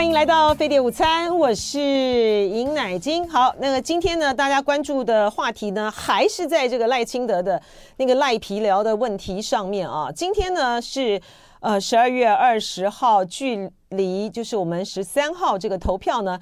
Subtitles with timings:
[0.00, 3.28] 欢迎来到飞碟午餐，我是尹乃菁。
[3.28, 7.62] 好，那个今天呢，大家关注的话题呢，还是在这个赖清德的
[7.98, 10.10] 那个赖皮聊的问题上面啊。
[10.10, 11.20] 今天呢是
[11.60, 16.40] 呃十二月二十号，距离就是我们十三号这个投票呢，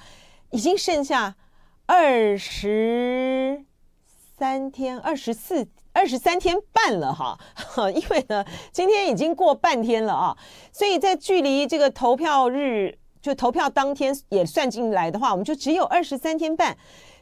[0.53, 1.35] 已经剩下
[1.87, 3.65] 二十
[4.39, 5.67] 三天，二十四。
[5.95, 7.37] 二十三天半了哈，
[7.91, 10.37] 因为呢，今天已经过半天了啊，
[10.71, 16.77] 所以在距离这个投票日就投票当天也算进来的话，我们就只有二十三天半。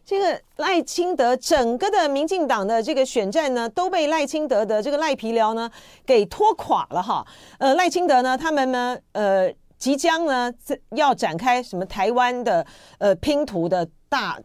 [0.04, 5.70] 这个赖清德整个的民进党的这个选战呢，都被赖清德的这个赖皮寮呢
[6.04, 7.26] 给拖垮了哈。
[7.58, 10.52] 呃，赖清德呢，他们呢，呃，即将呢
[10.90, 12.64] 要展开什么台湾的
[12.98, 14.38] 呃拼图的大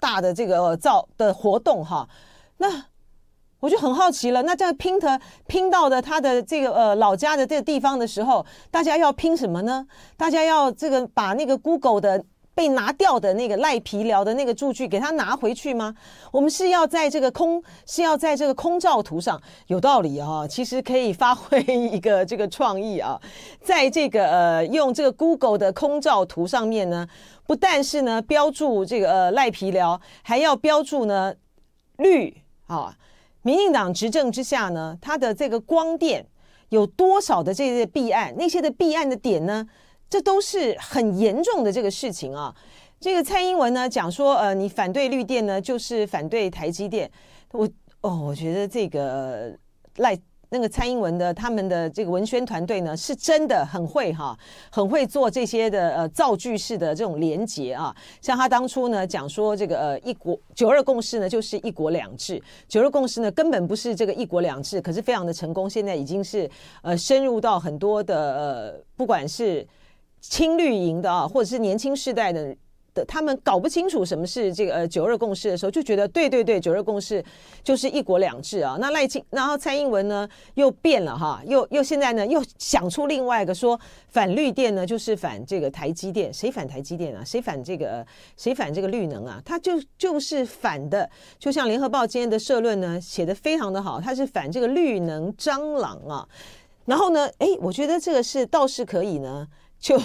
[0.00, 2.08] 大的这个造的活动哈，
[2.58, 2.86] 那。
[3.64, 9.86] 我就很好奇了，那这样拼的拼到的他的这个呃老家的这个地方的时候，大家要拼什么呢？
[10.18, 12.22] 大家要这个把那个 Google 的
[12.54, 15.94] 被拿掉的那个赖皮寮的那个数据给他拿回去吗？
[16.30, 23.18] 我们是要在这个空是要在这个空照图上有道理啊，其实可以发挥一个这个创意啊，
[23.62, 27.08] 在这个呃用这个 Google 的空照图上面呢，
[27.46, 31.32] 不但是呢标注这个呃赖皮寮，还要标注呢
[31.96, 32.94] 绿啊。
[33.44, 36.26] 民进党执政之下呢，它的这个光电
[36.70, 38.34] 有多少的这些弊案？
[38.36, 39.64] 那些的弊案的点呢？
[40.10, 42.54] 这都是很严重的这个事情啊。
[42.98, 47.10] 这个蔡英文呢讲说，呃，你反对绿电呢，就是反对台积电。
[47.52, 47.68] 我
[48.00, 49.56] 哦，我觉得这个
[49.96, 50.18] 赖。
[50.54, 54.38] 那个蔡英文的他们的这个文宣团队呢，是真的很会哈，
[54.70, 57.92] 很会做这些的呃造句式的这种连结啊。
[58.20, 66.48] 像他当初呢讲说这个呃一国九二共识呢就是一国两制，九二共识呢根本不是这个一国两制，可是非常的成功，现在已经是
[66.82, 69.66] 呃深入到很多的呃不管是
[70.20, 72.54] 青绿营的啊，或者是年轻世代的。
[72.94, 77.22] 的他们搞不清楚什么是这个呃九二共识的时候，就觉得对对对，九二共识
[77.62, 78.76] 就是一国两制啊。
[78.80, 83.78] 那赖清，然后蔡英文呢又变了哈，又又现在呢又想出另外一个说
[84.08, 87.24] 反绿电呢就是反这个台积电，谁反台积电啊？
[87.24, 88.06] 谁反这个
[88.36, 89.42] 谁反这个绿能啊？
[89.44, 96.28] 他就就是反的，就像联合报今天的社论呢写得非常的好，他是反这个绿能蟑螂啊。
[96.84, 99.48] 然后呢，哎，我觉得这个是倒是可以呢，
[99.80, 100.00] 就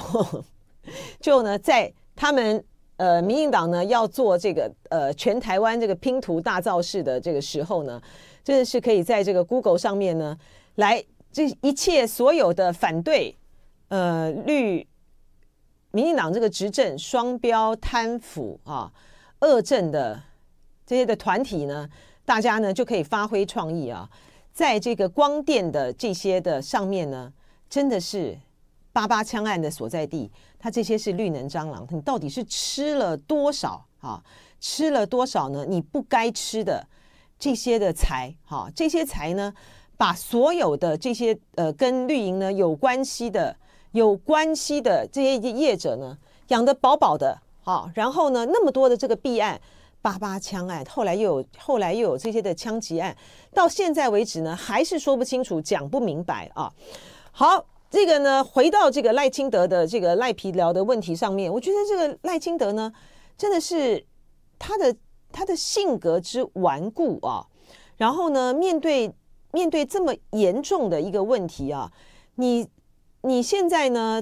[1.21, 2.63] 就呢在他们。
[2.99, 8.01] 呃，民进党呢要做这个呃全台湾这个拼图大造势的这个时候呢，
[8.43, 10.37] 真的是可以在这个 Google 上面呢，
[10.75, 11.01] 来
[11.31, 13.33] 这一切所有的反对
[13.87, 14.85] 呃绿
[15.91, 18.91] 民进党这个执政双标贪腐啊
[19.39, 20.21] 恶政的
[20.85, 21.89] 这些的团体呢，
[22.25, 24.09] 大家呢就可以发挥创意啊，
[24.51, 27.31] 在这个光电的这些的上面呢，
[27.69, 28.37] 真的是。
[28.91, 34.21] 八八枪案的所在地，它这些是绿能蟑螂，你到底是吃了多少啊？
[34.59, 35.63] 吃了多少呢？
[35.65, 36.85] 你不该吃的
[37.37, 39.53] 这些的财，哈，这些财呢，
[39.95, 43.55] 把所有的这些呃跟绿营呢有关系的、
[43.91, 46.17] 有关系的这些业者呢
[46.49, 49.61] 养得饱饱的，好，然后呢那么多的这个弊案，
[50.01, 53.15] 八八枪案，后来又有后来又有这些的枪击案，
[53.53, 56.69] 到现在为止呢还是说不清楚、讲不明白啊。
[57.31, 57.63] 好。
[57.89, 62.93] 这个呢，回到这个赖清德的这个赖皮聊的问题上面，我觉得这个赖清德呢，
[63.35, 64.05] 真的是
[64.59, 64.95] 他的
[65.31, 67.47] 他的性格之顽固啊。
[67.97, 69.11] 然后呢，面对
[69.51, 71.91] 面对这么严重的一个问题啊，
[72.35, 72.67] 你
[73.21, 74.21] 你现在呢，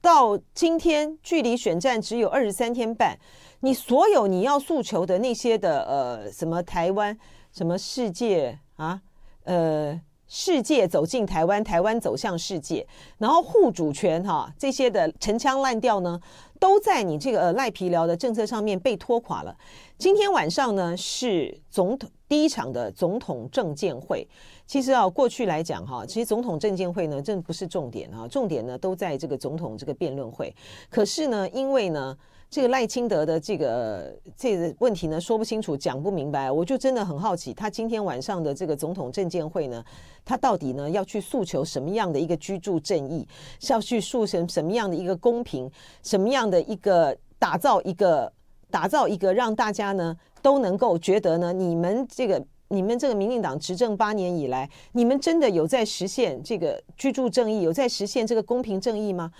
[0.00, 3.18] 到今天距离选战只有二十三天半，
[3.60, 7.16] 你所有你要诉求的那些的呃什么台湾
[7.52, 9.02] 什么世界啊
[9.44, 10.00] 呃。
[10.28, 12.86] 世界走进台湾，台湾走向世界，
[13.18, 16.20] 然后护主权哈、啊、这些的陈腔滥调呢，
[16.58, 19.56] 都在你这个呃赖皮寮的政策上面被拖垮了。
[19.96, 24.26] 今天晚上呢是总统第一场的总统政见会。
[24.66, 30.52] 其实啊，过去来讲哈，其实总统政见会呢，真不是重点啊，重点呢都在这个总统这个辩论会。
[30.90, 32.16] 可是呢，因为呢。
[32.48, 39.84] 这个赖清德的这个这个问题呢，说不清楚，讲不明白，我就真的很好奇，他今天晚上的这个总统政见会呢，
[40.24, 43.26] 他到底呢要去诉求什么样的一个居住正义，
[43.60, 45.70] 是要去诉求什么样的一个公平，
[46.02, 48.32] 什么样的一个打造一个
[48.70, 59.32] 打造一个让大家呢都能够觉得呢，你们这个你们这个民进党执政八年以来，你们真的有在实现这个居住正义，有在实现这个公平正义吗？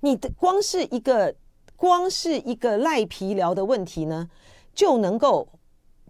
[0.00, 1.34] 你的光是一个。
[1.82, 4.30] 光是一个赖皮聊的问题呢，
[4.72, 5.48] 就能够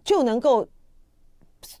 [0.03, 0.67] 就能够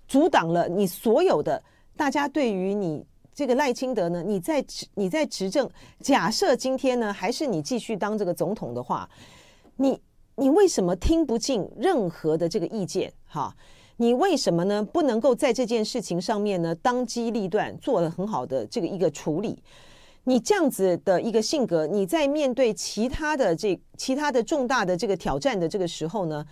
[0.07, 1.63] 阻挡了你所有的
[1.95, 3.05] 大家对于你
[3.35, 5.69] 这个赖清德呢，你在你在执政，
[5.99, 9.07] 假设今天呢还是你继续当这个总统的话，
[9.75, 10.01] 你
[10.37, 13.13] 你为什么听不进任何的这个意见？
[13.27, 13.55] 哈，
[13.97, 19.61] 你为什么呢不能够在这件事情上面呢当机立断，做了很好的这个一个处理？
[20.25, 26.45] 你这样子的一个性格，你在面对其他的这其他的重大的这个挑战的这个时候呢，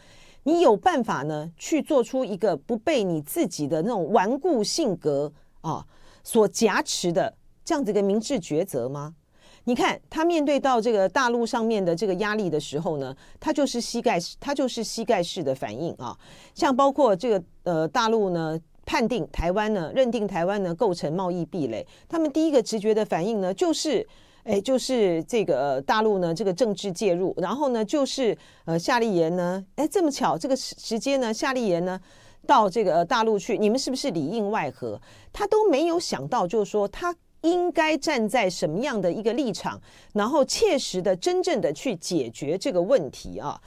[0.43, 5.31] 你有办法呢去做出一个不被你自己的那种顽固性格
[5.61, 5.85] 啊
[6.21, 7.33] 所挟持的
[7.63, 9.15] 这样子一个明智抉择吗？
[9.63, 16.17] 你看他面对到这个大陆上面的这个压力的时候呢，他就是膝盖，他就是膝盖式的反应啊，
[16.53, 18.59] 像包括这个呃大陆呢。
[18.91, 24.05] 判定台湾呢，认定台湾呢构成贸易壁垒，他们第一个直觉的反应呢，就是，
[24.43, 31.97] 哎，就是这个大陆呢这个政治介入，然后呢就是呃夏立言呢，哎这么巧这个时时间呢，夏立言呢
[32.45, 34.99] 到这个大陆去，你们是不是里应外合？
[35.31, 43.57] 他都没有想到，就是说他应该站在什么样的一个立场，然后切实的、真正的去解决这个问题啊，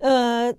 [0.00, 0.52] 呃，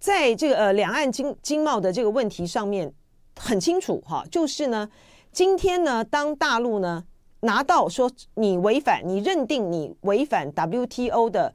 [0.00, 2.92] 在这个呃两岸经经贸的这个问题上面。
[3.36, 4.88] 很清楚哈，就是呢，
[5.32, 7.04] 今天呢，当大陆呢
[7.40, 11.54] 拿到说你违反，你认定你违反 WTO 的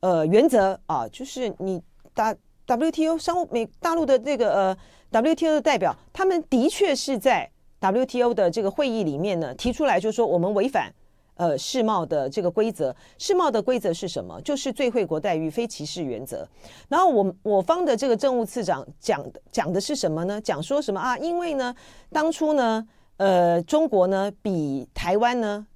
[0.00, 1.82] 呃原则啊，就是你
[2.14, 2.34] 大
[2.66, 4.76] WTO 商务美大陆的这个呃
[5.10, 7.50] WTO 的代表，他们的确是在
[7.80, 10.92] WTO 的这个会议里面呢提出来，就说我们违反。
[11.36, 14.40] 呃，世贸的这个规则，世贸的规则是什么？
[14.40, 16.48] 就是最惠国待遇、非歧视原则。
[16.88, 20.40] 然后我我方的这个政务次长讲的讲的是什么呢？
[20.40, 21.18] 讲说什么啊？
[21.18, 21.74] 因为呢，
[22.10, 22.86] 当初呢，
[23.18, 25.66] 呃，中国呢比台湾呢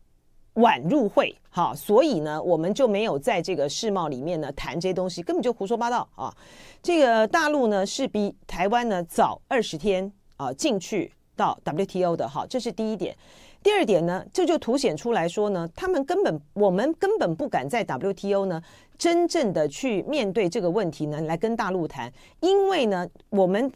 [0.55, 6.35] 晚入会，好，所以呢，我们就没有在这个世贸里面呢谈这些东西，根本就胡说八道啊！
[6.83, 13.15] 这个大陆呢是比台湾呢早二十天啊进去到 WTO 的，好，这是第一点。
[13.63, 18.63] 第二点呢，这就凸显出来说呢，他们根本我们根本不敢在 WTO 呢
[18.97, 23.71] 真正的去面对这个问题呢，来跟大陆谈，因为呢，我们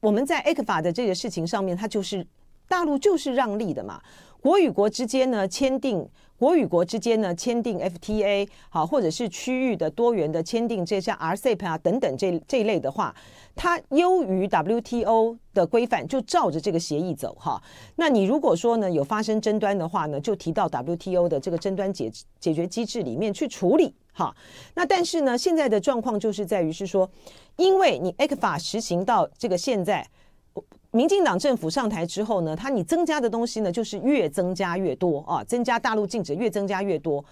[0.00, 2.26] 我们在 ECFA 的这个事情上面，它就是
[2.68, 4.00] 大陆就是让利的嘛，
[4.40, 6.08] 国与国之间呢签订。
[6.38, 13.14] 国与国之间呢，签订 FTA 好，或者是区域的多元的签订，这像 RCEP 啊等等这这一类的话，
[13.54, 17.62] 它优于 WTO 的规范，就照着这个协议走哈。
[17.96, 24.34] 那你如果说呢有发生争端的话呢，就提到 WTO 的这个争端解解决机制里面去处理哈。
[24.74, 27.10] 那但是呢，现在的状况就是在于是说，
[27.56, 30.06] 因为你 ECFA 实行到这个现在。
[30.96, 37.22] 民进党政府上台之后呢，它你增加的东西呢，就是越增加越多啊，增加大陆禁止越增加越多。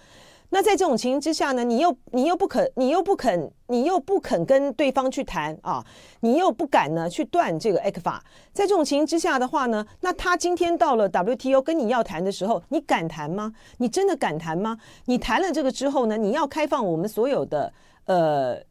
[0.51, 5.83] 那在这种情形之下呢，你又你又不肯，你又不肯，你又不肯跟对方去谈啊，
[6.19, 8.19] 你又不敢呢去断这个 ECFA。
[8.53, 13.51] 在这种情形之下的话呢，那他今天到了 WTO 跟你要谈的时候，你敢谈吗？
[13.77, 14.77] 你真的敢谈吗？
[15.05, 17.73] 你谈了这个之后呢，你要开放我们所有的
[18.05, 18.61] 呃。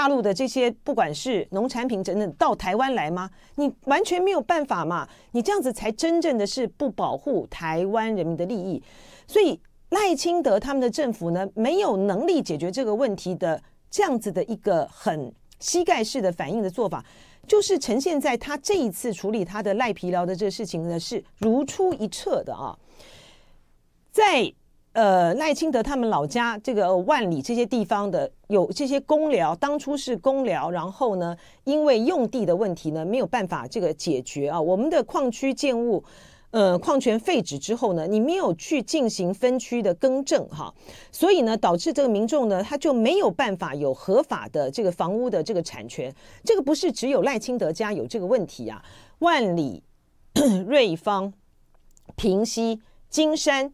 [0.00, 3.28] 大陆的这些不管是农产品等等到台湾来吗？
[3.56, 5.06] 你完全没有办法嘛！
[5.32, 8.82] 你这样子才真正的是不保护台湾人民的利益。
[9.26, 9.60] 所以
[9.90, 17.04] 赖清德他们的政府呢，没有能力解决这个问题的这样子的一个很膝盖式的反应的做法，
[17.46, 22.74] 就是呈现在他这一次处理他的赖皮寮的这个事情呢，是如出一辙的啊，
[24.10, 24.50] 在。
[24.92, 34.60] 呃，赖清德他们老家这个万里这些地方的有这些公寮，当初是公寮，然后呢，因为用地的问题呢，没有办法这个解决啊。
[34.60, 36.02] 我们的矿区建物，
[36.50, 40.74] 呃，矿权废止之后呢，你没有去进行分区的更正哈，
[41.12, 46.12] 所以呢，导致这个民众呢，他就没有办法有合法的这个房屋的这个产权。
[46.42, 48.84] 这个不是只有赖清德家有这个问题啊，
[49.20, 49.84] 万里、
[50.66, 51.32] 瑞芳、
[52.16, 53.72] 平溪、金山。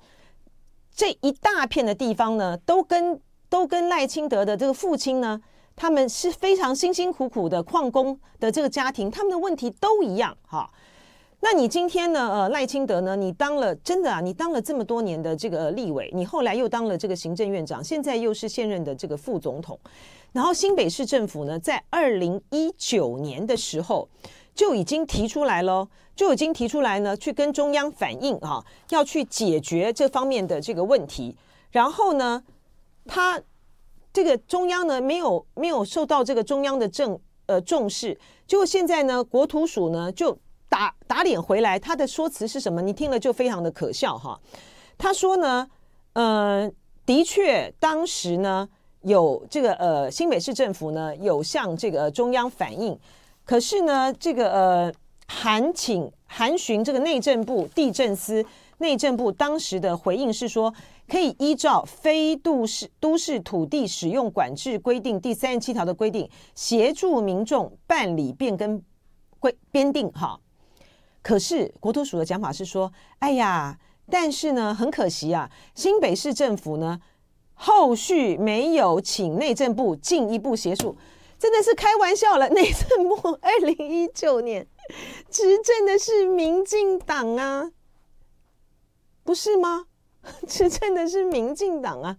[0.96, 5.38] 这一大片的地方呢，都跟都跟赖清德的这个父亲呢，
[5.76, 10.70] 他们是非常辛辛苦苦的矿工的这个家庭，他们的问题都一样哈。
[11.40, 19.78] 那你今天呢，呃，赖清德呢，你当了真的啊，你当了这么多年的这个立委，你后来又当了这个行政院长，现在又是现任的这个副总统，
[20.32, 24.08] 然后新北市政府呢，在二零一九年的时候。
[24.56, 25.86] 就已经提出来了，
[26.16, 31.36] 就已经提出来呢，去跟中央反映啊，要去解决这方面的这个问题。
[31.70, 32.42] 然后呢，
[33.04, 33.40] 他
[34.14, 38.18] 这个中央呢，没有没有受到这个中央的正呃重视。
[38.46, 40.36] 结果现在呢，国土署呢就
[40.70, 42.80] 打打脸回来，他的说辞是什么？
[42.80, 44.40] 你听了就非常的可笑哈。
[44.96, 45.68] 他说呢，
[46.14, 46.70] 呃，
[47.04, 48.66] 的确当时呢
[49.02, 52.98] 有这个呃新北市政府呢有向这个中央反映。
[53.46, 54.92] 可是呢，这个呃，
[55.28, 58.44] 函请函询这个内政部地政司
[58.78, 60.74] 内政部当时的回应是说，
[61.08, 68.82] 可以依照非都市都市土地使用管制规定第三十七条的规定，协助民众办理变更
[69.38, 70.38] 规编定哈。
[71.22, 73.78] 可是国土署的讲法是说，哎呀，
[74.10, 77.00] 但是呢，很可惜啊，新北市政府呢
[77.54, 80.96] 后续没有请内政部进一步协助，
[81.46, 82.48] 真的是开玩笑了。
[82.48, 84.66] 内政部二零一九年
[85.30, 87.70] 执政的是民进党啊，
[89.22, 89.86] 不是吗？
[90.48, 92.16] 执政的是民进党啊，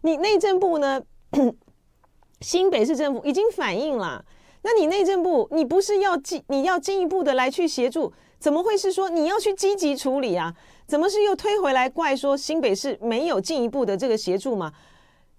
[0.00, 1.00] 你内政部呢？
[2.40, 4.24] 新北市政府已经反映了，
[4.62, 10.52] 那你内政部，你不是要进，你要进一步的来去协助，怎么会是说你要去积极处理啊？
[10.88, 14.72] 怎么是又推回来怪说新北市没有进一步的这个协助吗？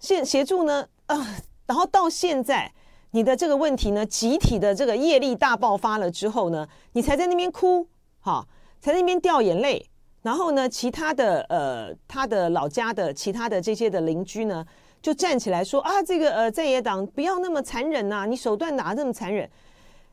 [0.00, 0.88] 现协助呢？
[1.04, 2.72] 啊、然后到现在
[3.12, 7.86] 你的这个问题呢，集体的这个业力大爆发了之后呢，你才在那边哭，
[8.20, 8.46] 哈，
[8.80, 9.88] 才在那边掉眼泪。
[10.22, 14.66] 然后呢，其他的呃，他的老家的其他的这些的邻居呢，
[15.00, 19.48] 就站起来说啊，这个呃，在野党不要那么残忍呐、你手段哪这么残忍？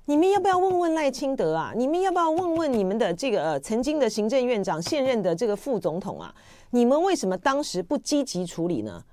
[0.05, 1.73] 你们要不要问问赖清德啊？
[1.75, 6.33] 你们要不要问问你们的这个呃，曾经的行政院长、现任的这个副总统啊？
[6.69, 9.03] 你们为什么当时不积极处理呢？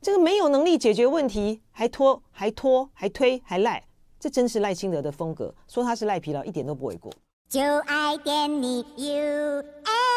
[0.00, 3.84] 这个没有能力解决问题，还拖、还拖、还推、还赖，
[4.20, 5.52] 这真是赖清德的风格。
[5.66, 7.12] 说他是赖皮佬，一点都不为过。
[7.48, 10.07] 就爱点你 UFO